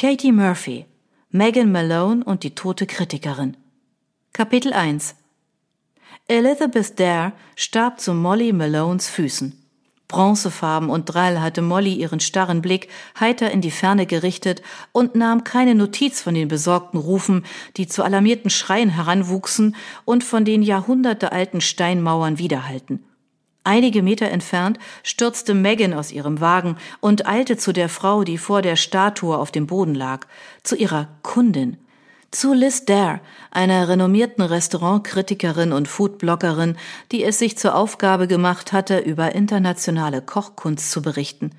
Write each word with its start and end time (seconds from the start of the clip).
Katie 0.00 0.30
Murphy, 0.30 0.86
Megan 1.32 1.72
Malone 1.72 2.22
und 2.22 2.44
die 2.44 2.54
tote 2.54 2.86
Kritikerin. 2.86 3.56
Kapitel 4.32 4.72
1 4.72 5.16
Elizabeth 6.28 7.00
Dare 7.00 7.32
starb 7.56 7.98
zu 7.98 8.14
Molly 8.14 8.52
Malones 8.52 9.08
Füßen. 9.08 9.60
Bronzefarben 10.06 10.88
und 10.88 11.06
Drall 11.06 11.40
hatte 11.40 11.62
Molly 11.62 11.94
ihren 11.94 12.20
starren 12.20 12.62
Blick 12.62 12.88
heiter 13.18 13.50
in 13.50 13.60
die 13.60 13.72
Ferne 13.72 14.06
gerichtet 14.06 14.62
und 14.92 15.16
nahm 15.16 15.42
keine 15.42 15.74
Notiz 15.74 16.20
von 16.20 16.34
den 16.34 16.46
besorgten 16.46 17.00
Rufen, 17.00 17.44
die 17.76 17.88
zu 17.88 18.04
alarmierten 18.04 18.50
Schreien 18.50 18.90
heranwuchsen 18.90 19.74
und 20.04 20.22
von 20.22 20.44
den 20.44 20.62
jahrhundertealten 20.62 21.60
Steinmauern 21.60 22.38
widerhallten. 22.38 23.04
Einige 23.68 24.02
Meter 24.02 24.30
entfernt 24.30 24.78
stürzte 25.02 25.52
Megan 25.52 25.92
aus 25.92 26.10
ihrem 26.10 26.40
Wagen 26.40 26.78
und 27.00 27.26
eilte 27.26 27.58
zu 27.58 27.74
der 27.74 27.90
Frau, 27.90 28.24
die 28.24 28.38
vor 28.38 28.62
der 28.62 28.76
Statue 28.76 29.36
auf 29.36 29.50
dem 29.50 29.66
Boden 29.66 29.94
lag, 29.94 30.26
zu 30.62 30.74
ihrer 30.74 31.08
Kundin 31.22 31.76
zu 32.30 32.54
Liz 32.54 32.86
Dare, 32.86 33.20
einer 33.50 33.86
renommierten 33.86 34.42
Restaurantkritikerin 34.42 35.74
und 35.74 35.86
Foodbloggerin, 35.86 36.76
die 37.12 37.22
es 37.22 37.38
sich 37.38 37.58
zur 37.58 37.74
Aufgabe 37.74 38.26
gemacht 38.26 38.72
hatte, 38.72 38.98
über 39.00 39.34
internationale 39.34 40.22
Kochkunst 40.22 40.90
zu 40.90 41.02
berichten. 41.02 41.50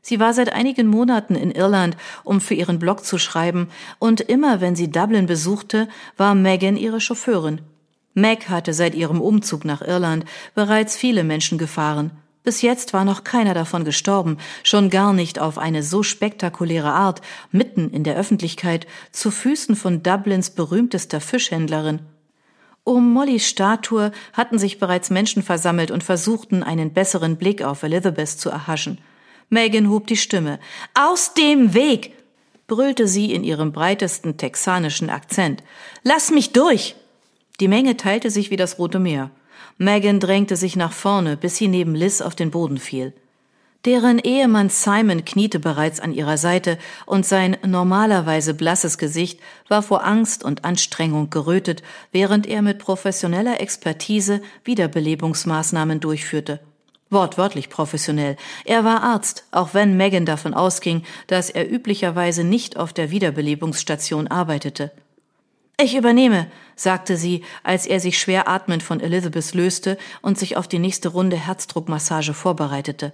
Sie 0.00 0.20
war 0.20 0.32
seit 0.32 0.54
einigen 0.54 0.86
Monaten 0.86 1.34
in 1.34 1.50
Irland, 1.50 1.98
um 2.24 2.40
für 2.40 2.54
ihren 2.54 2.78
Blog 2.78 3.04
zu 3.04 3.18
schreiben, 3.18 3.68
und 3.98 4.22
immer 4.22 4.62
wenn 4.62 4.74
sie 4.74 4.90
Dublin 4.90 5.26
besuchte, 5.26 5.86
war 6.16 6.34
Megan 6.34 6.78
ihre 6.78 7.00
Chauffeurin. 7.00 7.60
Meg 8.14 8.48
hatte 8.48 8.74
seit 8.74 8.94
ihrem 8.94 9.20
Umzug 9.20 9.64
nach 9.64 9.82
Irland 9.82 10.24
bereits 10.54 10.96
viele 10.96 11.24
Menschen 11.24 11.58
gefahren. 11.58 12.10
Bis 12.44 12.60
jetzt 12.60 12.92
war 12.92 13.04
noch 13.04 13.22
keiner 13.22 13.54
davon 13.54 13.84
gestorben, 13.84 14.38
schon 14.64 14.90
gar 14.90 15.12
nicht 15.12 15.38
auf 15.38 15.58
eine 15.58 15.82
so 15.82 16.02
spektakuläre 16.02 16.92
Art, 16.92 17.22
mitten 17.52 17.90
in 17.90 18.02
der 18.02 18.16
Öffentlichkeit, 18.16 18.86
zu 19.12 19.30
Füßen 19.30 19.76
von 19.76 20.02
Dublins 20.02 20.50
berühmtester 20.50 21.20
Fischhändlerin. 21.20 22.00
Um 22.84 23.12
Mollys 23.12 23.46
Statue 23.48 24.10
hatten 24.32 24.58
sich 24.58 24.80
bereits 24.80 25.08
Menschen 25.08 25.44
versammelt 25.44 25.92
und 25.92 26.02
versuchten, 26.02 26.64
einen 26.64 26.92
besseren 26.92 27.36
Blick 27.36 27.62
auf 27.62 27.84
Elizabeth 27.84 28.28
zu 28.28 28.50
erhaschen. 28.50 28.98
Megan 29.48 29.88
hob 29.88 30.08
die 30.08 30.16
Stimme. 30.16 30.58
Aus 30.94 31.34
dem 31.34 31.74
Weg! 31.74 32.14
brüllte 32.66 33.06
sie 33.06 33.32
in 33.32 33.44
ihrem 33.44 33.70
breitesten 33.70 34.36
texanischen 34.36 35.10
Akzent. 35.10 35.62
Lass 36.02 36.30
mich 36.30 36.52
durch! 36.52 36.96
Die 37.62 37.68
Menge 37.68 37.96
teilte 37.96 38.28
sich 38.28 38.50
wie 38.50 38.56
das 38.56 38.80
Rote 38.80 38.98
Meer. 38.98 39.30
Megan 39.78 40.18
drängte 40.18 40.56
sich 40.56 40.74
nach 40.74 40.90
vorne, 40.90 41.36
bis 41.36 41.54
sie 41.54 41.68
neben 41.68 41.94
Liz 41.94 42.20
auf 42.20 42.34
den 42.34 42.50
Boden 42.50 42.76
fiel. 42.76 43.12
Deren 43.84 44.18
Ehemann 44.18 44.68
Simon 44.68 45.24
kniete 45.24 45.60
bereits 45.60 46.00
an 46.00 46.12
ihrer 46.12 46.38
Seite 46.38 46.76
und 47.06 47.24
sein 47.24 47.56
normalerweise 47.64 48.54
blasses 48.54 48.98
Gesicht 48.98 49.38
war 49.68 49.84
vor 49.84 50.04
Angst 50.04 50.42
und 50.42 50.64
Anstrengung 50.64 51.30
gerötet, 51.30 51.84
während 52.10 52.48
er 52.48 52.62
mit 52.62 52.80
professioneller 52.80 53.60
Expertise 53.60 54.42
Wiederbelebungsmaßnahmen 54.64 56.00
durchführte. 56.00 56.58
Wortwörtlich 57.10 57.70
professionell. 57.70 58.36
Er 58.64 58.82
war 58.82 59.04
Arzt, 59.04 59.44
auch 59.52 59.72
wenn 59.72 59.96
Megan 59.96 60.26
davon 60.26 60.52
ausging, 60.52 61.04
dass 61.28 61.48
er 61.48 61.70
üblicherweise 61.70 62.42
nicht 62.42 62.76
auf 62.76 62.92
der 62.92 63.12
Wiederbelebungsstation 63.12 64.26
arbeitete. 64.26 64.90
Ich 65.82 65.96
übernehme, 65.96 66.46
sagte 66.76 67.16
sie, 67.16 67.42
als 67.64 67.86
er 67.86 67.98
sich 67.98 68.16
schwer 68.16 68.48
atmend 68.48 68.84
von 68.84 69.00
Elizabeth 69.00 69.52
löste 69.52 69.98
und 70.20 70.38
sich 70.38 70.56
auf 70.56 70.68
die 70.68 70.78
nächste 70.78 71.08
Runde 71.08 71.36
Herzdruckmassage 71.36 72.34
vorbereitete. 72.34 73.12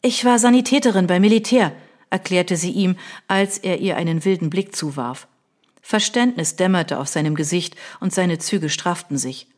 Ich 0.00 0.24
war 0.24 0.38
Sanitäterin 0.38 1.08
beim 1.08 1.22
Militär, 1.22 1.72
erklärte 2.10 2.56
sie 2.56 2.70
ihm, 2.70 2.94
als 3.26 3.58
er 3.58 3.80
ihr 3.80 3.96
einen 3.96 4.24
wilden 4.24 4.48
Blick 4.48 4.76
zuwarf. 4.76 5.26
Verständnis 5.82 6.54
dämmerte 6.54 7.00
auf 7.00 7.08
seinem 7.08 7.34
Gesicht 7.34 7.74
und 7.98 8.14
seine 8.14 8.38
Züge 8.38 8.68
strafften 8.68 9.18
sich. 9.18 9.48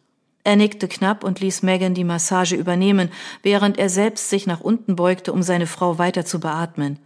Er 0.43 0.57
nickte 0.57 0.89
knapp 0.89 1.25
und 1.25 1.41
ließ 1.41 1.62
Megan 1.62 1.93
die 1.93 2.05
Massage 2.05 2.56
übernehmen, 2.56 3.11
während 3.43 3.77
er 3.77 3.91
selbst 3.91 4.31
sich 4.31 4.47
nach 4.47 4.61
unten 4.61 4.97
beugte, 4.97 5.31
um 5.34 5.43
seine 5.43 5.67
Frau 5.67 5.99
weiter 5.99 6.25
zu 6.25 6.41
beatmen. 6.41 7.00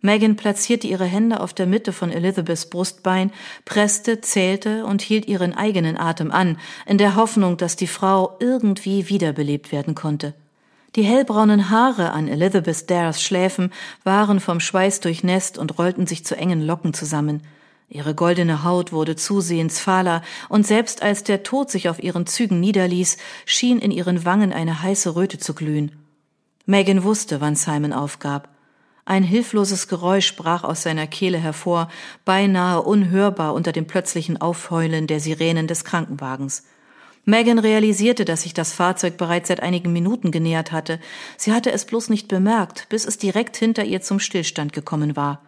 Megan 0.00 0.36
platzierte 0.36 0.86
ihre 0.86 1.04
Hände 1.04 1.40
auf 1.40 1.52
der 1.52 1.66
Mitte 1.66 1.92
von 1.92 2.12
Elizabeths 2.12 2.66
Brustbein, 2.66 3.32
presste, 3.64 4.20
zählte 4.20 4.86
und 4.86 5.02
hielt 5.02 5.26
ihren 5.26 5.54
eigenen 5.54 5.96
Atem 5.96 6.30
an, 6.30 6.58
in 6.86 6.98
der 6.98 7.16
Hoffnung, 7.16 7.56
dass 7.56 7.74
die 7.74 7.88
Frau 7.88 8.36
irgendwie 8.38 9.08
wiederbelebt 9.08 9.72
werden 9.72 9.96
konnte. 9.96 10.34
Die 10.94 11.02
hellbraunen 11.02 11.68
Haare 11.68 12.12
an 12.12 12.28
Elizabeth 12.28 12.88
Dares 12.88 13.22
Schläfen 13.22 13.72
waren 14.04 14.40
vom 14.40 14.60
Schweiß 14.60 15.00
durchnässt 15.00 15.58
und 15.58 15.78
rollten 15.78 16.06
sich 16.06 16.24
zu 16.24 16.36
engen 16.36 16.64
Locken 16.64 16.94
zusammen. 16.94 17.42
Ihre 17.90 18.14
goldene 18.14 18.64
Haut 18.64 18.92
wurde 18.92 19.16
zusehends 19.16 19.80
fahler, 19.80 20.22
und 20.48 20.66
selbst 20.66 21.02
als 21.02 21.24
der 21.24 21.42
Tod 21.42 21.70
sich 21.70 21.88
auf 21.88 22.02
ihren 22.02 22.26
Zügen 22.26 22.60
niederließ, 22.60 23.16
schien 23.46 23.78
in 23.78 23.90
ihren 23.90 24.24
Wangen 24.24 24.52
eine 24.52 24.82
heiße 24.82 25.16
Röte 25.16 25.38
zu 25.38 25.54
glühen. 25.54 25.92
Megan 26.66 27.02
wusste, 27.02 27.40
wann 27.40 27.56
Simon 27.56 27.92
aufgab. 27.92 28.48
Ein 29.08 29.22
hilfloses 29.22 29.88
Geräusch 29.88 30.36
brach 30.36 30.64
aus 30.64 30.82
seiner 30.82 31.06
Kehle 31.06 31.38
hervor, 31.38 31.88
beinahe 32.26 32.82
unhörbar 32.82 33.54
unter 33.54 33.72
dem 33.72 33.86
plötzlichen 33.86 34.38
Aufheulen 34.38 35.06
der 35.06 35.18
Sirenen 35.18 35.66
des 35.66 35.86
Krankenwagens. 35.86 36.64
Megan 37.24 37.58
realisierte, 37.58 38.26
dass 38.26 38.42
sich 38.42 38.52
das 38.52 38.74
Fahrzeug 38.74 39.16
bereits 39.16 39.48
seit 39.48 39.60
einigen 39.62 39.94
Minuten 39.94 40.30
genähert 40.30 40.72
hatte. 40.72 41.00
Sie 41.38 41.52
hatte 41.52 41.72
es 41.72 41.86
bloß 41.86 42.10
nicht 42.10 42.28
bemerkt, 42.28 42.86
bis 42.90 43.06
es 43.06 43.16
direkt 43.16 43.56
hinter 43.56 43.82
ihr 43.86 44.02
zum 44.02 44.20
Stillstand 44.20 44.74
gekommen 44.74 45.16
war. 45.16 45.40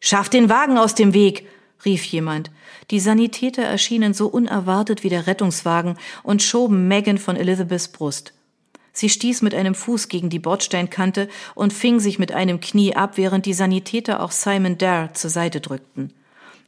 Schaff 0.00 0.28
den 0.28 0.48
Wagen 0.48 0.76
aus 0.76 0.96
dem 0.96 1.14
Weg! 1.14 1.46
rief 1.84 2.04
jemand. 2.06 2.50
Die 2.90 2.98
Sanitäter 2.98 3.62
erschienen 3.62 4.14
so 4.14 4.26
unerwartet 4.26 5.04
wie 5.04 5.10
der 5.10 5.28
Rettungswagen 5.28 5.96
und 6.24 6.42
schoben 6.42 6.88
Megan 6.88 7.18
von 7.18 7.36
Elizabeths 7.36 7.86
Brust. 7.86 8.33
Sie 8.96 9.08
stieß 9.08 9.42
mit 9.42 9.54
einem 9.54 9.74
Fuß 9.74 10.08
gegen 10.08 10.30
die 10.30 10.38
Bordsteinkante 10.38 11.28
und 11.56 11.72
fing 11.72 11.98
sich 11.98 12.20
mit 12.20 12.30
einem 12.30 12.60
Knie 12.60 12.94
ab, 12.94 13.16
während 13.16 13.44
die 13.44 13.52
Sanitäter 13.52 14.22
auch 14.22 14.30
Simon 14.30 14.78
Dare 14.78 15.12
zur 15.12 15.30
Seite 15.30 15.60
drückten. 15.60 16.12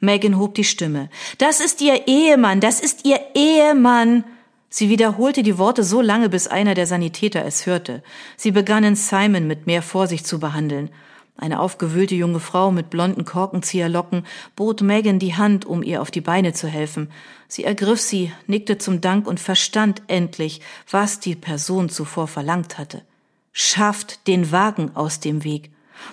Megan 0.00 0.36
hob 0.36 0.56
die 0.56 0.64
Stimme. 0.64 1.08
Das 1.38 1.60
ist 1.60 1.80
ihr 1.80 2.08
Ehemann, 2.08 2.60
das 2.60 2.80
ist 2.80 3.06
ihr 3.06 3.20
Ehemann. 3.34 4.24
Sie 4.68 4.90
wiederholte 4.90 5.44
die 5.44 5.56
Worte 5.56 5.84
so 5.84 6.00
lange, 6.00 6.28
bis 6.28 6.48
einer 6.48 6.74
der 6.74 6.88
Sanitäter 6.88 7.44
es 7.44 7.64
hörte. 7.64 8.02
Sie 8.36 8.50
begannen 8.50 8.96
Simon 8.96 9.46
mit 9.46 9.68
mehr 9.68 9.80
Vorsicht 9.80 10.26
zu 10.26 10.40
behandeln. 10.40 10.90
Eine 11.38 11.60
aufgewühlte 11.60 12.14
junge 12.14 12.40
Frau 12.40 12.70
mit 12.70 12.88
blonden 12.88 13.24
Korkenzieherlocken 13.24 14.26
bot 14.54 14.80
Megan 14.80 15.18
die 15.18 15.36
Hand, 15.36 15.66
um 15.66 15.82
ihr 15.82 16.00
auf 16.00 16.10
die 16.10 16.22
Beine 16.22 16.54
zu 16.54 16.66
helfen. 16.66 17.10
Sie 17.46 17.64
ergriff 17.64 18.00
sie, 18.00 18.32
nickte 18.46 18.78
zum 18.78 19.00
Dank 19.00 19.26
und 19.26 19.38
verstand 19.38 20.02
endlich, 20.06 20.60
was 20.90 21.20
die 21.20 21.36
Person 21.36 21.88
zuvor 21.88 22.26
verlangt 22.26 22.78
hatte. 22.78 23.02
Schafft 23.52 24.26
den 24.26 24.50
Wagen 24.50 24.92
aus 24.94 25.20
dem 25.20 25.44
Weg. 25.44 25.70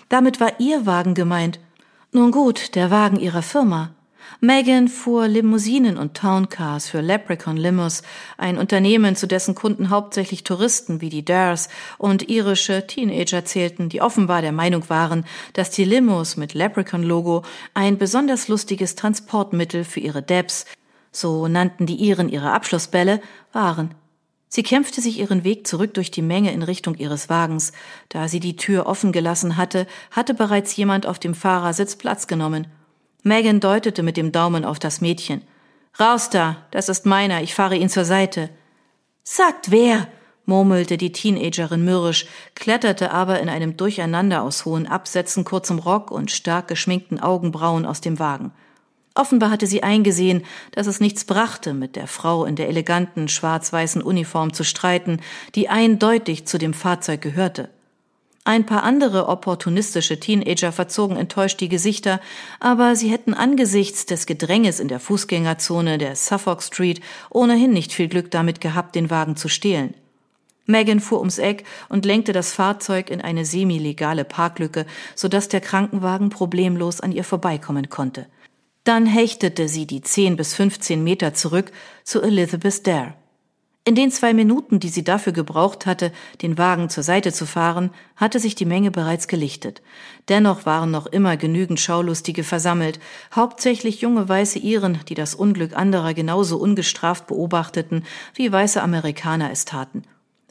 Damit 0.10 0.40
war 0.40 0.60
ihr 0.60 0.86
Wagen 0.86 1.14
gemeint. 1.14 1.60
Nun 2.12 2.32
gut, 2.32 2.76
der 2.76 2.92
Wagen 2.92 3.20
ihrer 3.20 3.42
Firma. 3.42 3.94
Megan 4.46 4.90
fuhr 4.90 5.30
Limousinen 5.30 5.98
und 5.98 6.16
Towncars 6.16 6.90
für 6.90 7.00
Leprechaun 7.00 7.56
Limos, 7.56 8.02
ein 8.38 8.58
Unternehmen, 8.58 9.16
zu 9.16 9.26
dessen 9.26 9.56
Kunden 9.56 9.90
hauptsächlich 9.90 10.44
Touristen 10.44 11.00
wie 11.00 11.08
die 11.08 11.24
Dares 11.24 11.70
und 11.98 12.28
irische 12.28 12.86
Teenager 12.86 13.46
zählten, 13.46 13.88
die 13.88 14.02
offenbar 14.02 14.42
der 14.42 14.52
Meinung 14.52 14.90
waren, 14.90 15.26
dass 15.54 15.70
die 15.70 15.86
Limos 15.86 16.36
mit 16.36 16.56
Leprechaun-Logo 16.56 17.44
ein 17.74 17.98
besonders 17.98 18.50
lustiges 18.50 18.96
Transportmittel 18.96 19.86
für 19.86 20.02
ihre 20.02 20.22
Debs, 20.22 20.66
so 21.14 21.48
nannten 21.48 21.86
die 21.86 21.96
Iren 21.96 22.28
ihre 22.28 22.52
Abschlussbälle, 22.52 23.22
waren. 23.54 23.96
Sie 24.50 24.64
kämpfte 24.64 25.00
sich 25.00 25.20
ihren 25.20 25.46
Weg 25.46 25.66
zurück 25.68 25.94
durch 25.94 26.12
die 26.12 26.22
Menge 26.22 26.52
in 26.52 26.64
Richtung 26.64 26.96
ihres 26.96 27.30
Wagens. 27.30 27.72
Da 28.10 28.28
sie 28.28 28.42
die 28.42 28.58
Tür 28.58 28.88
offen 28.88 29.14
gelassen 29.14 29.56
hatte, 29.56 29.88
hatte 30.12 30.34
bereits 30.34 30.76
jemand 30.76 31.06
auf 31.06 31.18
dem 31.18 31.34
Fahrersitz 31.34 31.96
Platz 31.96 32.28
genommen– 32.28 32.68
Megan 33.24 33.62
deutete 33.62 34.04
mit 34.04 34.18
dem 34.18 34.34
Daumen 34.34 34.66
auf 34.66 34.80
das 34.80 35.00
Mädchen. 35.00 35.42
Raus 35.98 36.30
da, 36.30 36.58
das 36.72 36.90
ist 36.90 37.06
meiner, 37.06 37.42
ich 37.42 37.56
fahre 37.56 37.78
ihn 37.78 37.90
zur 37.90 38.06
Seite. 38.06 38.50
Sagt 39.24 39.72
wer? 39.72 40.08
murmelte 40.46 40.98
die 40.98 41.14
Teenagerin 41.14 41.86
mürrisch, 41.86 42.26
kletterte 42.54 43.12
aber 43.12 43.40
in 43.40 43.48
einem 43.48 43.78
Durcheinander 43.78 44.42
aus 44.42 44.66
hohen 44.66 44.88
Absätzen, 44.88 45.46
kurzem 45.46 45.80
Rock 45.80 46.12
und 46.12 46.32
stark 46.32 46.68
geschminkten 46.68 47.22
Augenbrauen 47.22 47.86
aus 47.86 48.02
dem 48.02 48.20
Wagen. 48.20 48.52
Offenbar 49.16 49.52
hatte 49.52 49.68
sie 49.68 49.84
eingesehen, 49.84 50.44
dass 50.72 50.88
es 50.88 51.00
nichts 51.00 51.24
brachte, 51.24 51.74
mit 51.74 51.96
der 51.96 52.08
Frau 52.08 52.44
in 52.44 52.58
der 52.58 52.68
eleganten 52.68 53.30
schwarz-weißen 53.30 54.02
Uniform 54.02 54.52
zu 54.52 54.66
streiten, 54.66 55.22
die 55.56 55.70
eindeutig 55.70 56.46
zu 56.46 56.58
dem 56.58 56.74
Fahrzeug 56.74 57.22
gehörte. 57.22 57.70
Ein 58.46 58.66
paar 58.66 58.84
andere 58.84 59.30
opportunistische 59.30 60.20
Teenager 60.20 60.74
verzogen 60.74 61.16
enttäuscht 61.16 61.62
die 61.62 61.70
Gesichter, 61.70 62.20
aber 62.60 62.98
sie 62.98 63.10
hätten 63.10 63.34
angesichts 63.34 64.06
des 64.06 64.26
Gedränges 64.26 64.82
in 64.82 64.90
der 64.90 65.00
Fußgängerzone 65.00 65.98
der 65.98 66.18
Suffolk 66.18 66.62
Street 66.62 67.00
ohnehin 67.30 67.72
nicht 67.72 67.94
viel 67.94 68.10
Glück 68.10 68.32
damit 68.32 68.60
gehabt, 68.60 68.96
den 68.96 69.10
Wagen 69.10 69.38
zu 69.38 69.48
stehlen. 69.48 69.94
Megan 70.66 71.00
fuhr 71.00 71.20
ums 71.20 71.38
Eck 71.38 71.64
und 71.88 72.06
lenkte 72.06 72.34
das 72.34 72.54
Fahrzeug 72.54 73.10
in 73.10 73.22
eine 73.22 73.46
semi-legale 73.46 74.26
Parklücke, 74.26 74.86
sodass 75.16 75.48
der 75.48 75.62
Krankenwagen 75.62 76.30
problemlos 76.30 77.00
an 77.00 77.14
ihr 77.14 77.24
vorbeikommen 77.24 77.90
konnte. 77.90 78.28
Dann 78.84 79.06
hechtete 79.06 79.70
sie 79.70 79.88
die 79.88 80.02
10 80.02 80.36
bis 80.36 80.54
15 80.54 81.02
Meter 81.02 81.34
zurück 81.34 81.72
zu 82.04 82.22
Elizabeth 82.22 82.86
Dare. 82.86 83.14
In 83.86 83.96
den 83.96 84.12
zwei 84.12 84.34
Minuten, 84.34 84.80
die 84.80 84.88
sie 84.88 85.04
dafür 85.04 85.34
gebraucht 85.34 85.86
hatte, 85.86 86.14
den 86.42 86.58
Wagen 86.58 86.88
zur 86.88 87.04
Seite 87.04 87.34
zu 87.34 87.46
fahren, 87.46 87.90
hatte 88.16 88.40
sich 88.40 88.56
die 88.56 88.66
Menge 88.66 88.92
bereits 88.92 89.28
gelichtet. 89.28 89.82
Dennoch 90.30 90.66
waren 90.66 90.90
noch 90.90 91.06
immer 91.06 91.36
genügend 91.36 91.82
Schaulustige 91.82 92.46
versammelt, 92.46 93.02
hauptsächlich 93.36 94.00
junge 94.00 94.30
weiße 94.30 94.58
Iren, 94.60 95.00
die 95.10 95.16
das 95.16 95.36
Unglück 95.36 95.76
anderer 95.76 96.14
genauso 96.14 96.60
ungestraft 96.60 97.28
beobachteten, 97.28 98.06
wie 98.36 98.50
weiße 98.50 98.82
Amerikaner 98.82 99.52
es 99.52 99.66
taten. 99.66 100.04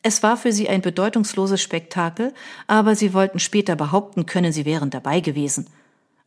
Es 0.02 0.22
war 0.22 0.36
für 0.36 0.52
sie 0.52 0.68
ein 0.68 0.82
bedeutungsloses 0.82 1.62
Spektakel, 1.62 2.34
aber 2.66 2.96
sie 2.96 3.14
wollten 3.14 3.38
später 3.38 3.76
behaupten 3.76 4.26
können, 4.26 4.52
sie 4.52 4.66
wären 4.66 4.90
dabei 4.90 5.20
gewesen. 5.20 5.68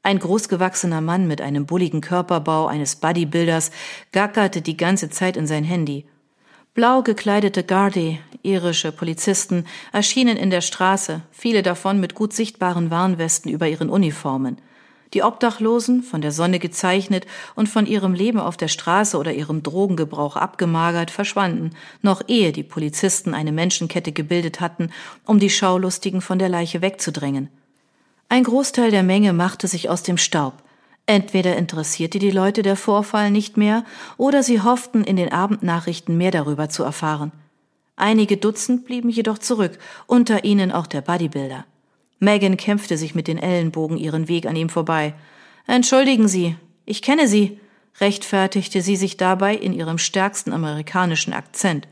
Ein 0.01 0.17
großgewachsener 0.17 1.01
Mann 1.01 1.27
mit 1.27 1.39
einem 1.41 1.67
bulligen 1.67 2.01
Körperbau 2.01 2.65
eines 2.65 2.95
Bodybuilders 2.95 3.69
gackerte 4.11 4.63
die 4.63 4.77
ganze 4.77 5.11
Zeit 5.11 5.37
in 5.37 5.45
sein 5.45 5.63
Handy. 5.63 6.05
Blau 6.75 7.03
gekleidete 7.03 7.63
Gardaí, 7.63 8.19
irische 8.43 8.91
Polizisten, 8.91 9.63
erschienen 9.93 10.35
in 10.35 10.49
der 10.49 10.59
Straße, 10.59 11.21
viele 11.31 11.63
davon 11.63 12.01
mit 12.01 12.15
gut 12.15 12.33
sichtbaren 12.33 12.91
Warnwesten 12.91 13.49
über 13.49 13.69
ihren 13.69 13.89
Uniformen. 13.89 14.57
Die 15.13 15.23
Obdachlosen, 15.23 16.03
von 16.03 16.19
der 16.19 16.33
Sonne 16.33 16.59
gezeichnet 16.59 17.27
und 17.55 17.69
von 17.69 17.85
ihrem 17.85 18.13
Leben 18.13 18.41
auf 18.41 18.57
der 18.57 18.67
Straße 18.67 19.17
oder 19.17 19.31
ihrem 19.31 19.63
Drogengebrauch 19.63 20.35
abgemagert, 20.35 21.11
verschwanden, 21.11 21.69
noch 22.01 22.21
ehe 22.27 22.51
die 22.51 22.63
Polizisten 22.63 23.33
eine 23.33 23.53
Menschenkette 23.53 24.11
gebildet 24.11 24.59
hatten, 24.59 24.89
um 25.25 25.39
die 25.39 25.49
Schaulustigen 25.49 26.19
von 26.19 26.39
der 26.39 26.49
Leiche 26.49 26.81
wegzudrängen. 26.81 27.47
Ein 28.27 28.43
Großteil 28.43 28.91
der 28.91 29.03
Menge 29.03 29.31
machte 29.31 29.69
sich 29.69 29.89
aus 29.89 30.03
dem 30.03 30.17
Staub. 30.17 30.64
Entweder 31.07 31.55
interessierte 31.55 32.17
die 32.17 32.31
Leute 32.31 32.63
der 32.63 32.75
Vorfall 32.75 33.29
nicht 33.29 33.57
mehr, 33.57 33.85
oder 34.17 34.41
sie 34.41 34.61
hofften, 34.61 35.03
in 35.03 35.17
den 35.17 35.31
Abendnachrichten 35.31 36.17
mehr 36.17 36.31
darüber 36.31 36.69
zu 36.69 36.83
erfahren. 36.83 37.31
Einige 37.95 38.37
Dutzend 38.37 38.85
blieben 38.85 39.09
jedoch 39.09 39.37
zurück, 39.37 39.77
unter 40.07 40.43
ihnen 40.43 40.71
auch 40.71 40.87
der 40.87 41.01
Bodybuilder. 41.01 41.65
Megan 42.19 42.57
kämpfte 42.57 42.97
sich 42.97 43.13
mit 43.13 43.27
den 43.27 43.37
Ellenbogen 43.37 43.97
ihren 43.97 44.27
Weg 44.27 44.47
an 44.47 44.55
ihm 44.55 44.69
vorbei. 44.69 45.13
Entschuldigen 45.67 46.27
Sie, 46.27 46.55
ich 46.85 47.01
kenne 47.01 47.27
Sie, 47.27 47.59
rechtfertigte 47.99 48.81
sie 48.81 48.95
sich 48.95 49.17
dabei 49.17 49.55
in 49.55 49.73
ihrem 49.73 49.97
stärksten 49.97 50.53
amerikanischen 50.53 51.33
Akzent. 51.33 51.87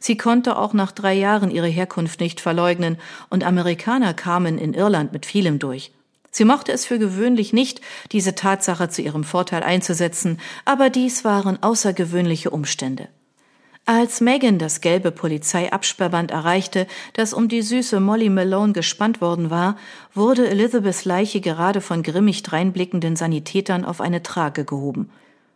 Sie 0.00 0.16
konnte 0.16 0.58
auch 0.58 0.74
nach 0.74 0.92
drei 0.92 1.14
Jahren 1.14 1.50
ihre 1.50 1.68
Herkunft 1.68 2.20
nicht 2.20 2.40
verleugnen, 2.40 2.98
und 3.30 3.44
Amerikaner 3.44 4.12
kamen 4.12 4.58
in 4.58 4.74
Irland 4.74 5.12
mit 5.12 5.24
vielem 5.24 5.58
durch. 5.58 5.92
Sie 6.36 6.44
mochte 6.44 6.70
es 6.70 6.84
für 6.84 6.98
gewöhnlich 6.98 7.54
nicht, 7.54 7.80
diese 8.12 8.34
Tatsache 8.34 8.90
zu 8.90 9.00
ihrem 9.00 9.24
Vorteil 9.24 9.62
einzusetzen, 9.62 10.38
aber 10.66 10.90
dies 10.90 11.24
waren 11.24 11.62
außergewöhnliche 11.62 12.50
Umstände. 12.50 13.08
Als 13.86 14.20
Megan 14.20 14.58
das 14.58 14.82
gelbe 14.82 15.12
Polizeiabsperrband 15.12 16.30
erreichte, 16.30 16.88
das 17.14 17.32
um 17.32 17.48
die 17.48 17.62
süße 17.62 18.00
Molly 18.00 18.28
Malone 18.28 18.74
gespannt 18.74 19.22
worden 19.22 19.48
war, 19.48 19.78
wurde 20.12 20.46
Elizabeths 20.50 21.06
Leiche 21.06 21.40
gerade 21.40 21.80
von 21.80 22.02
grimmig 22.02 22.42
dreinblickenden 22.42 23.16
Sanitätern 23.16 23.86
auf 23.86 24.02
eine 24.02 24.22
Trage 24.22 24.66
gehoben. 24.66 25.08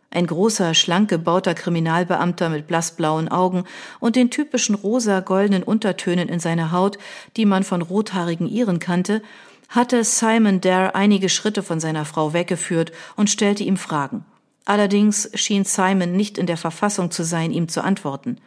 Ein 0.09 0.25
großer, 0.25 0.73
schlank 0.73 1.11
gebauter 1.11 1.53
Kriminalbeamter 1.53 2.49
mit 2.49 2.65
blassblauen 2.65 3.29
Augen 3.29 3.65
und 3.99 4.15
den 4.15 4.31
typischen 4.31 4.73
rosa-goldenen 4.73 5.61
Untertönen 5.61 6.27
in 6.27 6.39
seiner 6.39 6.71
Haut, 6.71 6.97
die 7.37 7.45
man 7.45 7.63
von 7.63 7.83
rothaarigen 7.83 8.49
Iren 8.49 8.79
kannte, 8.79 9.21
hatte 9.71 10.03
Simon 10.03 10.61
Dare 10.61 10.95
einige 10.95 11.29
Schritte 11.29 11.63
von 11.63 11.79
seiner 11.79 12.05
Frau 12.05 12.33
weggeführt 12.33 12.91
und 13.15 13.29
stellte 13.29 13.63
ihm 13.63 13.77
Fragen. 13.77 14.25
Allerdings 14.65 15.31
schien 15.33 15.63
Simon 15.63 16.11
nicht 16.11 16.37
in 16.37 16.45
der 16.45 16.57
Verfassung 16.57 17.09
zu 17.09 17.23
sein, 17.23 17.51
ihm 17.51 17.67
zu 17.67 17.83
antworten. 17.83 18.37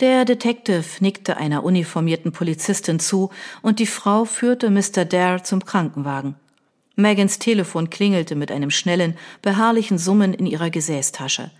Der 0.00 0.26
Detective 0.26 0.84
nickte 1.00 1.38
einer 1.38 1.64
uniformierten 1.64 2.32
Polizistin 2.32 2.98
zu 2.98 3.30
und 3.62 3.78
die 3.78 3.86
Frau 3.86 4.26
führte 4.26 4.68
Mr. 4.68 5.06
Dare 5.06 5.42
zum 5.42 5.64
Krankenwagen. 5.64 6.34
Megans 6.96 7.38
Telefon 7.38 7.88
klingelte 7.88 8.34
mit 8.34 8.50
einem 8.50 8.70
schnellen, 8.70 9.16
beharrlichen 9.42 9.98
Summen 9.98 10.34
in 10.34 10.46
ihrer 10.46 10.70
Gesäßtasche. 10.70 11.50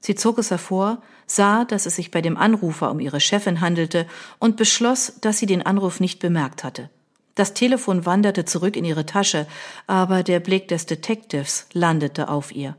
Sie 0.00 0.14
zog 0.14 0.38
es 0.38 0.50
hervor, 0.50 1.02
sah, 1.26 1.64
dass 1.64 1.86
es 1.86 1.96
sich 1.96 2.10
bei 2.10 2.22
dem 2.22 2.36
Anrufer 2.36 2.90
um 2.90 3.00
ihre 3.00 3.20
Chefin 3.20 3.60
handelte 3.60 4.06
und 4.38 4.56
beschloss, 4.56 5.14
dass 5.20 5.38
sie 5.38 5.46
den 5.46 5.62
Anruf 5.62 5.98
nicht 5.98 6.20
bemerkt 6.20 6.64
hatte. 6.64 6.90
Das 7.34 7.54
Telefon 7.54 8.04
wanderte 8.04 8.44
zurück 8.44 8.76
in 8.76 8.84
ihre 8.84 9.06
Tasche, 9.06 9.46
aber 9.86 10.22
der 10.22 10.40
Blick 10.40 10.68
des 10.68 10.86
Detectives 10.86 11.66
landete 11.72 12.28
auf 12.28 12.54
ihr. 12.54 12.76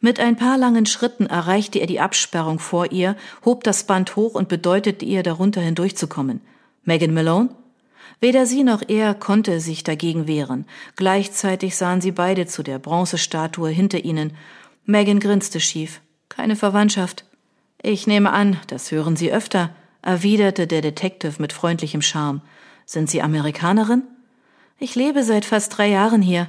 Mit 0.00 0.20
ein 0.20 0.36
paar 0.36 0.58
langen 0.58 0.86
Schritten 0.86 1.26
erreichte 1.26 1.80
er 1.80 1.86
die 1.86 2.00
Absperrung 2.00 2.58
vor 2.60 2.92
ihr, 2.92 3.16
hob 3.44 3.64
das 3.64 3.84
Band 3.84 4.14
hoch 4.14 4.34
und 4.34 4.48
bedeutete 4.48 5.04
ihr, 5.04 5.22
darunter 5.22 5.60
hindurchzukommen. 5.60 6.40
Megan 6.84 7.12
Malone? 7.14 7.50
Weder 8.20 8.46
sie 8.46 8.64
noch 8.64 8.82
er 8.86 9.14
konnte 9.14 9.60
sich 9.60 9.84
dagegen 9.84 10.26
wehren. 10.26 10.66
Gleichzeitig 10.96 11.76
sahen 11.76 12.00
sie 12.00 12.12
beide 12.12 12.46
zu 12.46 12.62
der 12.62 12.78
Bronzestatue 12.78 13.70
hinter 13.70 14.04
ihnen. 14.04 14.32
Megan 14.86 15.20
grinste 15.20 15.60
schief. 15.60 16.00
Keine 16.28 16.56
Verwandtschaft. 16.56 17.24
Ich 17.82 18.06
nehme 18.06 18.32
an, 18.32 18.58
das 18.68 18.90
hören 18.90 19.16
Sie 19.16 19.32
öfter, 19.32 19.70
erwiderte 20.02 20.66
der 20.66 20.80
Detective 20.80 21.34
mit 21.38 21.52
freundlichem 21.52 22.02
Charme. 22.02 22.42
Sind 22.90 23.10
Sie 23.10 23.20
Amerikanerin? 23.20 24.02
Ich 24.78 24.94
lebe 24.94 25.22
seit 25.22 25.44
fast 25.44 25.76
drei 25.76 25.88
Jahren 25.88 26.22
hier. 26.22 26.48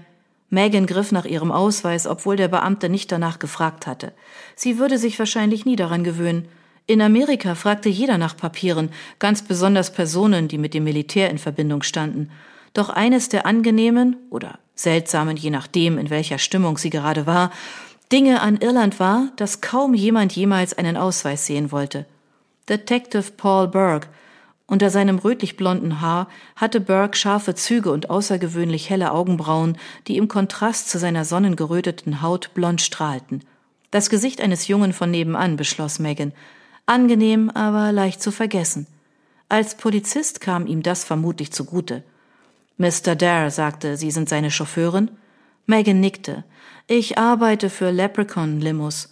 Megan 0.49 0.85
griff 0.85 1.11
nach 1.11 1.25
ihrem 1.25 1.51
Ausweis, 1.51 2.07
obwohl 2.07 2.37
der 2.37 2.47
Beamte 2.47 2.87
nicht 2.87 3.11
danach 3.11 3.39
gefragt 3.39 3.85
hatte. 3.85 4.13
Sie 4.55 4.79
würde 4.79 4.97
sich 4.97 5.19
wahrscheinlich 5.19 5.65
nie 5.65 5.75
daran 5.75 6.05
gewöhnen. 6.05 6.47
In 6.87 7.01
Amerika 7.01 7.55
fragte 7.55 7.89
jeder 7.89 8.17
nach 8.17 8.37
Papieren, 8.37 8.89
ganz 9.19 9.41
besonders 9.41 9.91
Personen, 9.91 10.47
die 10.47 10.57
mit 10.57 10.73
dem 10.73 10.85
Militär 10.85 11.29
in 11.29 11.39
Verbindung 11.39 11.83
standen. 11.83 12.31
Doch 12.73 12.87
eines 12.87 13.27
der 13.27 13.45
angenehmen 13.45 14.15
oder 14.29 14.59
seltsamen, 14.75 15.35
je 15.35 15.49
nachdem, 15.49 15.97
in 15.97 16.09
welcher 16.09 16.37
Stimmung 16.37 16.77
sie 16.77 16.89
gerade 16.89 17.27
war, 17.27 17.51
Dinge 18.13 18.41
an 18.41 18.55
Irland 18.61 19.01
war, 19.01 19.27
dass 19.35 19.59
kaum 19.59 19.93
jemand 19.93 20.31
jemals 20.37 20.73
einen 20.73 20.95
Ausweis 20.95 21.45
sehen 21.45 21.73
wollte. 21.73 22.05
Detective 22.69 23.29
Paul 23.35 23.67
Burke 23.67 24.07
unter 24.69 24.89
seinem 24.89 25.17
rötlich-blonden 25.17 25.99
Haar 25.99 26.27
hatte 26.55 26.79
Burke 26.79 27.17
scharfe 27.17 27.55
Züge 27.55 27.91
und 27.91 28.09
außergewöhnlich 28.09 28.89
helle 28.89 29.11
Augenbrauen, 29.11 29.77
die 30.07 30.17
im 30.17 30.27
Kontrast 30.27 30.89
zu 30.89 30.99
seiner 30.99 31.25
sonnengeröteten 31.25 32.21
Haut 32.21 32.53
blond 32.53 32.81
strahlten. 32.81 33.41
Das 33.91 34.09
Gesicht 34.09 34.41
eines 34.41 34.67
Jungen 34.67 34.93
von 34.93 35.09
nebenan, 35.09 35.57
beschloss 35.57 35.97
Megan. 35.97 36.33
Angenehm, 36.85 37.49
aber 37.49 37.91
leicht 37.91 38.21
zu 38.21 38.31
vergessen. 38.31 38.85
Als 39.49 39.75
Polizist 39.75 40.41
kam 40.41 40.67
ihm 40.67 40.83
das 40.83 41.03
vermutlich 41.03 41.51
zugute. 41.51 42.03
Mr. 42.77 43.15
Dare 43.15 43.49
sagte, 43.49 43.97
Sie 43.97 44.11
sind 44.11 44.29
seine 44.29 44.51
Chauffeurin? 44.51 45.09
Megan 45.65 45.99
nickte. 45.99 46.43
Ich 46.87 47.17
arbeite 47.17 47.69
für 47.69 47.91
Leprechaun 47.91 48.61
Limos. 48.61 49.09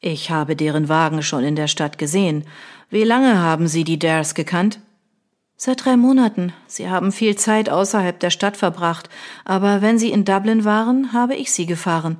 Ich 0.00 0.30
habe 0.30 0.54
deren 0.54 0.88
Wagen 0.88 1.22
schon 1.22 1.42
in 1.42 1.56
der 1.56 1.66
Stadt 1.66 1.98
gesehen. 1.98 2.44
Wie 2.90 3.04
lange 3.04 3.40
haben 3.40 3.66
Sie 3.66 3.82
die 3.82 3.98
Dares 3.98 4.34
gekannt? 4.34 4.78
Seit 5.58 5.86
drei 5.86 5.96
Monaten. 5.96 6.52
Sie 6.66 6.90
haben 6.90 7.12
viel 7.12 7.36
Zeit 7.36 7.70
außerhalb 7.70 8.20
der 8.20 8.30
Stadt 8.30 8.58
verbracht, 8.58 9.08
aber 9.44 9.80
wenn 9.80 9.98
Sie 9.98 10.10
in 10.10 10.26
Dublin 10.26 10.64
waren, 10.64 11.14
habe 11.14 11.34
ich 11.34 11.50
Sie 11.50 11.64
gefahren. 11.64 12.18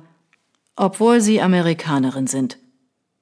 Obwohl 0.75 1.21
Sie 1.21 1.39
Amerikanerin 1.41 2.25
sind. 2.25 2.57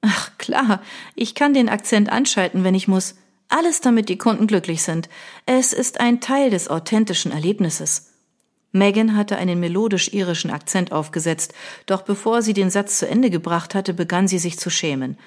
Ach 0.00 0.30
klar, 0.38 0.80
ich 1.14 1.34
kann 1.34 1.52
den 1.52 1.68
Akzent 1.68 2.10
anschalten, 2.10 2.64
wenn 2.64 2.74
ich 2.74 2.88
muss. 2.88 3.16
Alles 3.48 3.80
damit 3.80 4.08
die 4.08 4.18
Kunden 4.18 4.46
glücklich 4.46 4.82
sind. 4.82 5.08
Es 5.44 5.72
ist 5.72 6.00
ein 6.00 6.20
Teil 6.20 6.50
des 6.50 6.68
authentischen 6.68 7.30
Erlebnisses. 7.30 8.12
Megan 8.72 9.16
hatte 9.16 9.36
einen 9.36 9.60
melodisch-irischen 9.60 10.50
Akzent 10.50 10.92
aufgesetzt, 10.92 11.54
doch 11.86 12.02
bevor 12.02 12.42
sie 12.42 12.52
den 12.54 12.70
Satz 12.70 12.98
zu 12.98 13.08
Ende 13.08 13.30
gebracht 13.30 13.74
hatte, 13.74 13.94
begann 13.94 14.28
sie 14.28 14.38
sich 14.38 14.58
zu 14.58 14.70
schämen. 14.70 15.18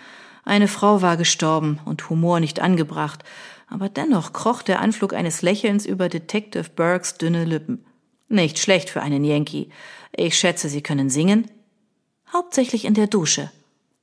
Eine 0.45 0.67
Frau 0.67 1.01
war 1.01 1.17
gestorben 1.17 1.79
und 1.85 2.09
Humor 2.09 2.39
nicht 2.39 2.59
angebracht, 2.59 3.23
aber 3.69 3.89
dennoch 3.89 4.33
kroch 4.33 4.61
der 4.61 4.81
Anflug 4.81 5.13
eines 5.13 5.41
Lächelns 5.41 5.85
über 5.85 6.09
Detective 6.09 6.69
Burkes 6.75 7.17
dünne 7.17 7.45
Lippen. 7.45 7.85
Nicht 8.27 8.59
schlecht 8.59 8.89
für 8.89 9.01
einen 9.01 9.23
Yankee. 9.23 9.69
Ich 10.15 10.37
schätze, 10.37 10.69
Sie 10.69 10.81
können 10.81 11.09
singen? 11.09 11.49
Hauptsächlich 12.31 12.85
in 12.85 12.93
der 12.93 13.07
Dusche. 13.07 13.51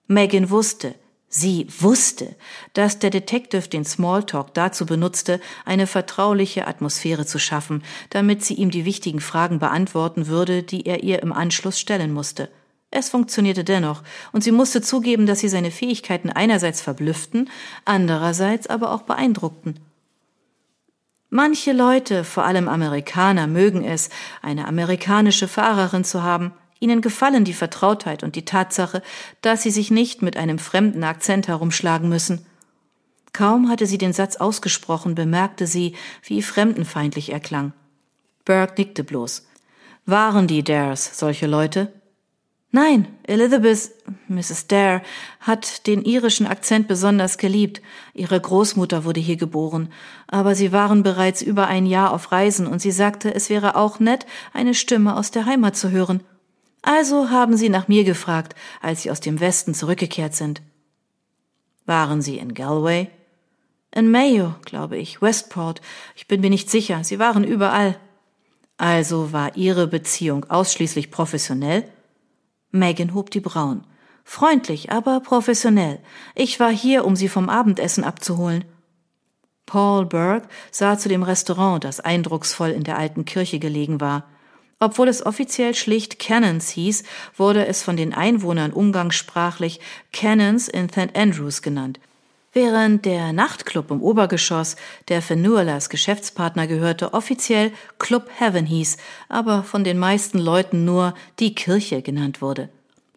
Megan 0.08 0.50
wusste, 0.50 0.94
sie 1.28 1.66
wusste, 1.80 2.34
dass 2.72 2.98
der 2.98 3.10
Detective 3.10 3.68
den 3.68 3.84
Smalltalk 3.84 4.54
dazu 4.54 4.86
benutzte, 4.86 5.40
eine 5.64 5.86
vertrauliche 5.86 6.66
Atmosphäre 6.66 7.26
zu 7.26 7.38
schaffen, 7.38 7.82
damit 8.10 8.44
sie 8.44 8.54
ihm 8.54 8.70
die 8.70 8.84
wichtigen 8.84 9.20
Fragen 9.20 9.58
beantworten 9.58 10.26
würde, 10.28 10.62
die 10.62 10.86
er 10.86 11.02
ihr 11.02 11.22
im 11.22 11.32
Anschluss 11.32 11.78
stellen 11.78 12.12
musste. 12.12 12.48
Es 12.90 13.08
funktionierte 13.08 13.64
dennoch, 13.64 14.02
und 14.32 14.44
sie 14.44 14.52
musste 14.52 14.80
zugeben, 14.80 15.26
dass 15.26 15.40
sie 15.40 15.48
seine 15.48 15.70
Fähigkeiten 15.70 16.30
einerseits 16.30 16.80
verblüfften, 16.80 17.50
andererseits 17.84 18.66
aber 18.66 18.92
auch 18.92 19.02
beeindruckten. 19.02 19.80
Manche 21.28 21.72
Leute, 21.72 22.24
vor 22.24 22.44
allem 22.44 22.68
Amerikaner, 22.68 23.46
mögen 23.46 23.84
es, 23.84 24.10
eine 24.42 24.68
amerikanische 24.68 25.48
Fahrerin 25.48 26.04
zu 26.04 26.22
haben. 26.22 26.52
Ihnen 26.78 27.00
gefallen 27.00 27.44
die 27.44 27.52
Vertrautheit 27.52 28.22
und 28.22 28.36
die 28.36 28.44
Tatsache, 28.44 29.02
dass 29.40 29.62
sie 29.62 29.70
sich 29.70 29.90
nicht 29.90 30.22
mit 30.22 30.36
einem 30.36 30.58
fremden 30.58 31.02
Akzent 31.02 31.48
herumschlagen 31.48 32.08
müssen. 32.08 32.46
Kaum 33.32 33.68
hatte 33.68 33.86
sie 33.86 33.98
den 33.98 34.12
Satz 34.12 34.36
ausgesprochen, 34.36 35.14
bemerkte 35.14 35.66
sie, 35.66 35.96
wie 36.22 36.42
fremdenfeindlich 36.42 37.32
er 37.32 37.40
klang. 37.40 37.72
Burke 38.44 38.74
nickte 38.78 39.02
bloß. 39.04 39.46
Waren 40.06 40.46
die 40.46 40.62
Dares 40.62 41.18
solche 41.18 41.46
Leute? 41.46 41.92
Nein, 42.72 43.08
Elizabeth, 43.22 43.92
Mrs. 44.28 44.66
Dare, 44.66 45.02
hat 45.40 45.86
den 45.86 46.02
irischen 46.02 46.46
Akzent 46.46 46.88
besonders 46.88 47.38
geliebt. 47.38 47.80
Ihre 48.12 48.40
Großmutter 48.40 49.04
wurde 49.04 49.20
hier 49.20 49.36
geboren, 49.36 49.92
aber 50.26 50.54
sie 50.54 50.72
waren 50.72 51.02
bereits 51.02 51.42
über 51.42 51.68
ein 51.68 51.86
Jahr 51.86 52.12
auf 52.12 52.32
Reisen 52.32 52.66
und 52.66 52.82
sie 52.82 52.90
sagte, 52.90 53.34
es 53.34 53.48
wäre 53.48 53.76
auch 53.76 54.00
nett, 54.00 54.26
eine 54.52 54.74
Stimme 54.74 55.16
aus 55.16 55.30
der 55.30 55.46
Heimat 55.46 55.76
zu 55.76 55.90
hören. 55.90 56.22
Also 56.82 57.30
haben 57.30 57.56
sie 57.56 57.68
nach 57.68 57.88
mir 57.88 58.04
gefragt, 58.04 58.54
als 58.82 59.02
sie 59.02 59.10
aus 59.10 59.20
dem 59.20 59.40
Westen 59.40 59.74
zurückgekehrt 59.74 60.34
sind. 60.34 60.60
Waren 61.86 62.20
sie 62.20 62.38
in 62.38 62.52
Galway? 62.52 63.08
In 63.92 64.10
Mayo, 64.10 64.54
glaube 64.64 64.98
ich, 64.98 65.22
Westport. 65.22 65.80
Ich 66.14 66.28
bin 66.28 66.40
mir 66.42 66.50
nicht 66.50 66.70
sicher. 66.70 67.02
Sie 67.02 67.18
waren 67.18 67.44
überall. 67.44 67.98
Also 68.76 69.32
war 69.32 69.56
ihre 69.56 69.86
Beziehung 69.86 70.44
ausschließlich 70.50 71.10
professionell? 71.10 71.88
Megan 72.78 73.14
hob 73.14 73.30
die 73.30 73.40
Brauen. 73.40 73.84
Freundlich, 74.24 74.90
aber 74.90 75.20
professionell. 75.20 76.00
Ich 76.34 76.58
war 76.58 76.70
hier, 76.70 77.04
um 77.04 77.16
sie 77.16 77.28
vom 77.28 77.48
Abendessen 77.48 78.04
abzuholen. 78.04 78.64
Paul 79.66 80.06
Burke 80.06 80.48
sah 80.70 80.96
zu 80.98 81.08
dem 81.08 81.22
Restaurant, 81.22 81.84
das 81.84 82.00
eindrucksvoll 82.00 82.70
in 82.70 82.84
der 82.84 82.98
alten 82.98 83.24
Kirche 83.24 83.58
gelegen 83.58 84.00
war. 84.00 84.24
Obwohl 84.78 85.08
es 85.08 85.24
offiziell 85.24 85.74
schlicht 85.74 86.18
Cannons 86.18 86.70
hieß, 86.70 87.04
wurde 87.36 87.66
es 87.66 87.82
von 87.82 87.96
den 87.96 88.12
Einwohnern 88.12 88.72
umgangssprachlich 88.72 89.80
Cannons 90.12 90.68
in 90.68 90.88
St. 90.88 91.16
Andrews 91.16 91.62
genannt. 91.62 91.98
Während 92.56 93.04
der 93.04 93.34
Nachtclub 93.34 93.90
im 93.90 94.00
Obergeschoss, 94.00 94.76
der 95.08 95.20
Fenuelas 95.20 95.90
Geschäftspartner 95.90 96.66
gehörte, 96.66 97.12
offiziell 97.12 97.70
Club 97.98 98.30
Heaven 98.34 98.64
hieß, 98.64 98.96
aber 99.28 99.62
von 99.62 99.84
den 99.84 99.98
meisten 99.98 100.38
Leuten 100.38 100.86
nur 100.86 101.12
die 101.38 101.54
Kirche 101.54 102.00
genannt 102.00 102.40
wurde. 102.40 102.70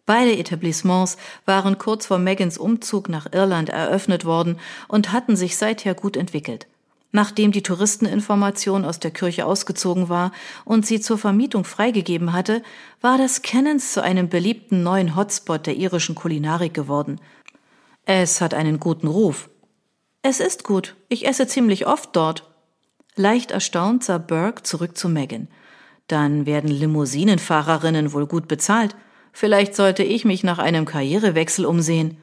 Beide 0.04 0.36
Etablissements 0.36 1.16
waren 1.46 1.78
kurz 1.78 2.04
vor 2.04 2.18
Megans 2.18 2.58
Umzug 2.58 3.08
nach 3.08 3.32
Irland 3.32 3.70
eröffnet 3.70 4.26
worden 4.26 4.58
und 4.88 5.10
hatten 5.10 5.36
sich 5.36 5.56
seither 5.56 5.94
gut 5.94 6.18
entwickelt. 6.18 6.66
Nachdem 7.10 7.50
die 7.50 7.62
Touristeninformation 7.62 8.84
aus 8.84 9.00
der 9.00 9.10
Kirche 9.10 9.46
ausgezogen 9.46 10.10
war 10.10 10.32
und 10.66 10.84
sie 10.84 11.00
zur 11.00 11.16
Vermietung 11.16 11.64
freigegeben 11.64 12.34
hatte, 12.34 12.62
war 13.00 13.16
das 13.16 13.40
Cannons 13.40 13.94
zu 13.94 14.02
einem 14.02 14.28
beliebten 14.28 14.82
neuen 14.82 15.16
Hotspot 15.16 15.66
der 15.66 15.76
irischen 15.76 16.14
Kulinarik 16.14 16.74
geworden– 16.74 17.22
es 18.04 18.40
hat 18.40 18.54
einen 18.54 18.80
guten 18.80 19.06
Ruf. 19.06 19.50
Es 20.22 20.40
ist 20.40 20.64
gut. 20.64 20.96
Ich 21.08 21.26
esse 21.26 21.46
ziemlich 21.46 21.86
oft 21.86 22.14
dort. 22.14 22.50
Leicht 23.16 23.50
erstaunt 23.50 24.04
sah 24.04 24.18
Burke 24.18 24.62
zurück 24.62 24.96
zu 24.96 25.08
Megan. 25.08 25.48
Dann 26.08 26.44
werden 26.44 26.70
Limousinenfahrerinnen 26.70 28.12
wohl 28.12 28.26
gut 28.26 28.48
bezahlt. 28.48 28.96
Vielleicht 29.32 29.74
sollte 29.74 30.02
ich 30.02 30.24
mich 30.24 30.42
nach 30.42 30.58
einem 30.58 30.84
Karrierewechsel 30.84 31.64
umsehen. 31.64 32.16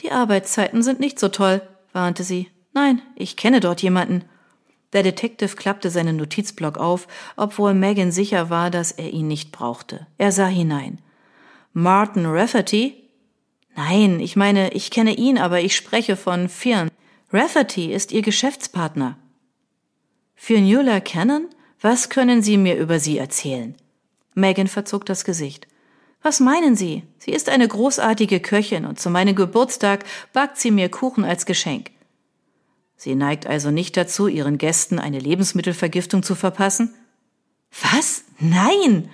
Die 0.00 0.10
Arbeitszeiten 0.10 0.82
sind 0.82 1.00
nicht 1.00 1.18
so 1.18 1.28
toll, 1.28 1.62
warnte 1.92 2.24
sie. 2.24 2.48
Nein, 2.72 3.02
ich 3.14 3.36
kenne 3.36 3.60
dort 3.60 3.82
jemanden. 3.82 4.24
Der 4.92 5.02
Detective 5.02 5.56
klappte 5.56 5.90
seinen 5.90 6.16
Notizblock 6.16 6.78
auf, 6.78 7.06
obwohl 7.36 7.74
Megan 7.74 8.12
sicher 8.12 8.50
war, 8.50 8.70
dass 8.70 8.92
er 8.92 9.10
ihn 9.10 9.28
nicht 9.28 9.52
brauchte. 9.52 10.06
Er 10.16 10.32
sah 10.32 10.46
hinein. 10.46 11.00
Martin 11.72 12.26
Rafferty? 12.26 13.05
Nein, 13.76 14.20
ich 14.20 14.36
meine, 14.36 14.72
ich 14.72 14.90
kenne 14.90 15.14
ihn, 15.14 15.36
aber 15.36 15.60
ich 15.60 15.76
spreche 15.76 16.16
von 16.16 16.48
Fionn. 16.48 16.90
Rafferty 17.30 17.92
ist 17.92 18.10
Ihr 18.10 18.22
Geschäftspartner. 18.22 19.18
Fionnuala 20.34 21.00
Cannon? 21.00 21.48
Was 21.80 22.08
können 22.08 22.42
Sie 22.42 22.56
mir 22.56 22.76
über 22.76 22.98
sie 22.98 23.18
erzählen? 23.18 23.74
Megan 24.34 24.66
verzog 24.66 25.04
das 25.04 25.24
Gesicht. 25.24 25.66
Was 26.22 26.40
meinen 26.40 26.74
Sie? 26.74 27.02
Sie 27.18 27.32
ist 27.32 27.50
eine 27.50 27.68
großartige 27.68 28.40
Köchin 28.40 28.86
und 28.86 28.98
zu 28.98 29.10
meinem 29.10 29.34
Geburtstag 29.34 30.04
backt 30.32 30.58
sie 30.58 30.70
mir 30.70 30.88
Kuchen 30.88 31.24
als 31.24 31.44
Geschenk. 31.44 31.90
Sie 32.96 33.14
neigt 33.14 33.46
also 33.46 33.70
nicht 33.70 33.96
dazu, 33.96 34.26
ihren 34.26 34.56
Gästen 34.56 34.98
eine 34.98 35.18
Lebensmittelvergiftung 35.18 36.22
zu 36.22 36.34
verpassen? 36.34 36.94
Was? 37.92 38.24
Nein! 38.38 39.10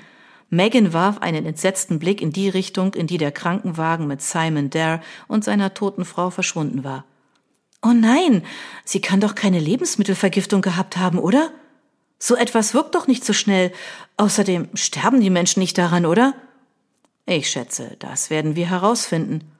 Megan 0.54 0.92
warf 0.92 1.16
einen 1.23 1.47
entsetzten 1.47 1.99
Blick 1.99 2.21
in 2.21 2.30
die 2.30 2.50
Richtung, 2.50 2.92
in 2.92 3.06
die 3.06 3.16
der 3.16 3.32
Krankenwagen 3.32 4.06
mit 4.06 4.21
Simon 4.21 4.68
Dare 4.68 5.00
und 5.26 5.44
seiner 5.44 5.73
toten 5.73 6.04
Frau 6.04 6.28
verschwunden 6.28 6.85
war. 6.85 7.06
Oh 7.82 7.94
nein, 7.94 8.44
sie 8.85 9.00
kann 9.00 9.18
doch 9.18 9.35
keine 9.35 9.59
Lebensmittelvergiftung 9.59 10.61
gehabt 10.61 10.99
haben, 10.99 11.18
oder? 11.18 11.50
So 12.18 12.37
etwas 12.37 12.75
wirkt 12.75 12.94
doch 12.94 13.06
nicht 13.06 13.25
so 13.25 13.32
schnell. 13.32 13.73
Außerdem 14.18 14.68
sterben 14.75 15.23
die 15.23 15.30
Menschen 15.30 15.61
nicht 15.61 15.78
daran, 15.78 16.04
oder? 16.04 16.35
Ich 17.25 17.49
schätze, 17.49 17.97
das 17.99 18.28
werden 18.28 18.54
wir 18.54 18.68
herausfinden. 18.68 19.50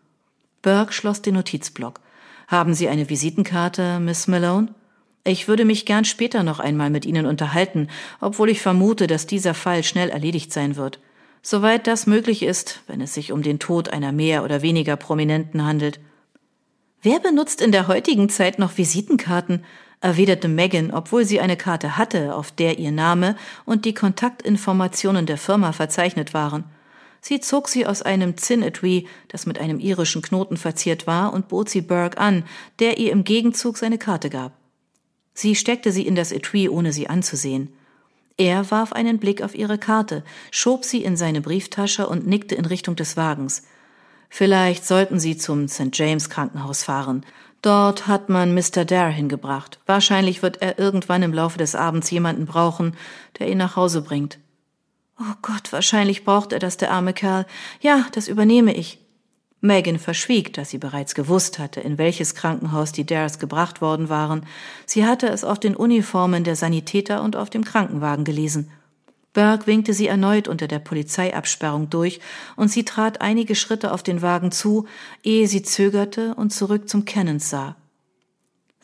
Burke 0.61 0.93
schloss 0.93 1.23
den 1.23 1.37
Notizblock. 1.37 2.01
Haben 2.49 2.75
Sie 2.75 2.89
eine 2.89 3.09
Visitenkarte, 3.09 3.99
Miss 3.99 4.29
Malone? 4.29 4.75
Ich 5.25 5.47
würde 5.47 5.64
mich 5.64 5.87
gern 5.87 6.05
später 6.05 6.43
noch 6.43 6.59
einmal 6.59 6.91
mit 6.91 7.07
Ihnen 7.07 7.26
unterhalten, 7.26 7.88
obwohl 8.21 8.50
ich 8.50 8.61
vermute, 8.61 9.07
dass 9.07 9.26
dieser 9.26 9.55
Fall 9.55 9.85
schnell 9.85 10.11
erledigt 10.11 10.52
sein 10.52 10.75
wird. 10.75 10.99
Soweit 11.43 11.87
das 11.87 12.07
möglich 12.07 12.43
ist, 12.43 12.81
wenn 12.88 13.00
es 13.00 13.14
sich 13.14 13.31
um 13.31 13.43
den 13.43 13.59
Tod 13.59 13.88
einer 13.88 14.12
mehr 14.12 14.45
oder 14.45 14.62
weniger 14.62 14.97
Prominenten 14.97 15.64
handelt. 15.64 16.00
Wer 17.02 17.21
benutzt 17.21 17.61
in 17.61 17.73
der 17.73 17.88
heutigen 17.88 18.29
Zeit 18.29 18.59
noch 18.59 18.79
Visitenkarten? 18.79 19.64
erwiderte 20.00 20.49
Megan, 20.49 20.91
obwohl 20.91 21.25
sie 21.25 21.41
eine 21.41 21.57
Karte 21.57 21.97
hatte, 21.97 22.35
auf 22.35 22.50
der 22.50 22.81
ihr 22.81 22.91
Name 22.91 23.37
und 23.64 23.85
die 23.85 23.95
Kontaktinformationen 23.95 25.26
der 25.26 25.38
Firma 25.38 25.73
verzeichnet 25.73 26.35
waren. 26.35 26.64
Sie 27.21 27.38
zog 27.38 27.69
sie 27.69 27.87
aus 27.87 28.02
einem 28.02 28.37
Zinnetui, 28.37 29.07
das 29.29 29.47
mit 29.47 29.61
einem 29.61 29.79
irischen 29.79 30.23
Knoten 30.23 30.57
verziert 30.57 31.07
war, 31.07 31.33
und 31.33 31.47
bot 31.47 31.69
sie 31.69 31.83
Burke 31.83 32.19
an, 32.19 32.45
der 32.81 32.99
ihr 32.99 33.12
im 33.12 33.23
Gegenzug 33.23 33.79
seine 33.79 33.97
Karte 33.97 34.29
gab. 34.29 34.62
Sie 35.35 35.55
steckte 35.55 35.93
sie 35.93 36.07
in 36.07 36.15
das 36.15 36.33
Etui, 36.33 36.69
ohne 36.69 36.93
sie 36.93 37.09
anzusehen. 37.09 37.73
Er 38.37 38.71
warf 38.71 38.93
einen 38.93 39.19
Blick 39.19 39.43
auf 39.43 39.55
ihre 39.55 39.79
Karte, 39.79 40.25
schob 40.51 40.85
sie 40.85 41.05
in 41.05 41.17
seine 41.17 41.41
Brieftasche 41.41 42.09
und 42.09 42.27
nickte 42.27 42.55
in 42.55 42.65
Richtung 42.65 42.97
des 42.97 43.17
Wagens. 43.17 43.62
Vielleicht 44.29 44.87
sollten 44.87 45.21
Sie 45.21 45.37
zum 45.37 45.69
St. 45.69 45.91
James 45.93 46.31
Krankenhaus 46.31 46.85
fahren. 46.85 47.27
Dort 47.61 48.07
hat 48.07 48.31
man 48.31 48.55
Mr. 48.55 48.87
Dare 48.87 49.12
hingebracht. 49.12 49.79
Wahrscheinlich 49.85 50.43
wird 50.43 50.62
er 50.62 50.79
irgendwann 50.79 51.23
im 51.23 51.35
Laufe 51.35 51.59
des 51.59 51.75
Abends 51.75 52.11
jemanden 52.11 52.47
brauchen, 52.47 52.97
der 53.39 53.49
ihn 53.49 53.59
nach 53.59 53.77
Hause 53.77 54.01
bringt. 54.01 54.39
Oh 55.21 55.35
Gott, 55.43 55.71
wahrscheinlich 55.73 56.25
braucht 56.25 56.53
er 56.53 56.59
das, 56.59 56.79
der 56.79 56.91
arme 56.91 57.12
Kerl. 57.12 57.47
Ja, 57.81 58.07
das 58.12 58.27
übernehme 58.27 58.75
ich. 58.75 58.99
Megan 59.64 60.00
verschwieg, 60.00 60.52
dass 60.54 60.71
sie 60.71 60.78
bereits 60.78 61.14
gewusst 61.14 61.61
hatte, 61.61 61.81
in 61.81 61.97
welches 61.97 62.35
Krankenhaus 62.35 62.90
die 62.90 63.07
Dares 63.07 63.38
gebracht 63.38 63.81
worden 63.81 64.09
waren. 64.09 64.45
Sie 64.87 65.07
hatte 65.07 65.28
es 65.28 65.45
auf 65.45 65.61
den 65.61 65.76
Uniformen 65.76 66.42
der 66.42 66.57
Sanitäter 66.57 67.23
und 67.23 67.37
auf 67.37 67.49
dem 67.49 67.62
Krankenwagen 67.62 68.25
gelesen. 68.25 68.73
Burke 69.33 69.69
winkte 69.69 69.95
sie 69.95 70.09
erneut 70.09 70.49
unter 70.49 70.66
der 70.66 70.81
Polizeiabsperrung 70.81 71.88
durch, 71.90 72.21
und 72.57 72.73
sie 72.73 72.85
trat 72.85 73.21
einige 73.21 73.54
Schritte 73.54 73.92
auf 73.92 74.02
den 74.02 74.21
Wagen 74.21 74.50
zu, 74.50 74.87
ehe 75.23 75.47
sie 75.47 75.62
zögerte 75.62 76.35
und 76.35 76.52
zurück 76.52 76.88
zum 76.88 77.04
Cannons 77.04 77.49
sah. 77.49 77.76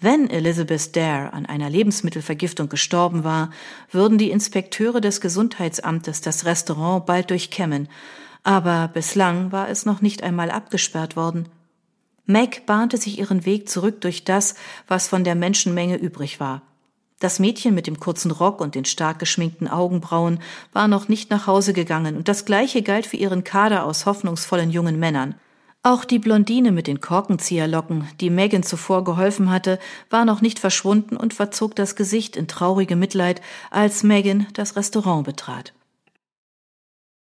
Wenn 0.01 0.31
Elizabeth 0.31 0.95
Dare 0.95 1.33
an 1.33 1.45
einer 1.45 1.69
Lebensmittelvergiftung 1.69 2.69
gestorben 2.69 3.25
war, 3.25 3.51
würden 3.91 4.17
die 4.17 4.31
Inspekteure 4.31 5.01
des 5.01 5.21
Gesundheitsamtes 5.21 6.21
das 6.21 6.45
Restaurant 6.45 7.05
bald 7.05 7.31
durchkämmen, 7.31 7.89
aber 8.49 8.89
bislang 8.89 9.53
war 9.53 9.69
es 9.69 9.85
noch 9.85 10.01
nicht 10.01 10.23
einmal 10.23 10.51
abgesperrt 10.51 11.17
worden. 11.17 11.51
Meg 12.25 12.65
bahnte 12.65 12.97
sich 12.97 13.19
ihren 13.19 13.45
Weg 13.45 13.69
zurück 13.69 14.01
durch 14.01 14.25
das, 14.25 14.55
was 14.87 15.07
von 15.07 15.23
der 15.23 15.35
Menschenmenge 15.35 15.97
übrig 15.97 16.41
war. 16.41 16.63
Das 17.21 17.41
Mädchen 17.41 17.75
mit 17.75 17.87
dem 17.87 18.01
kurzen 18.01 18.31
Rock 18.31 18.63
und 18.63 18.75
den 18.75 18.87
stark 18.87 19.19
geschminkten 19.19 19.69
Augenbrauen 19.69 20.41
war 20.73 20.89
noch 20.89 21.09
nicht 21.11 21.31
nach 21.31 21.47
Hause 21.47 21.75
gegangen, 21.75 22.17
und 22.17 22.27
das 22.27 22.47
gleiche 22.47 22.81
galt 22.81 23.05
für 23.05 23.19
ihren 23.19 23.45
Kader 23.45 23.85
aus 23.85 24.07
hoffnungsvollen 24.07 24.71
jungen 24.71 24.99
Männern. 24.99 25.35
Auch 25.83 26.07
die 26.07 26.19
Blondine 26.19 26.73
mit 26.73 26.87
den 26.87 27.03
Korkenzieherlocken, 27.03 28.09
die 28.19 28.31
Megan 28.31 28.63
zuvor 28.63 29.05
geholfen 29.05 29.51
hatte, 29.51 29.79
war 30.09 30.25
noch 30.25 30.41
nicht 30.41 30.59
verschwunden 30.59 31.19
und 31.19 31.35
verzog 31.35 31.77
das 31.77 31.97
Gesicht 31.97 32.35
in 32.35 32.49
traurige 32.49 32.97
Mitleid, 32.97 33.43
als 33.71 34.05
Megan 34.05 34.47
das 34.55 34.75
Restaurant 34.75 35.27
betrat. 35.27 35.75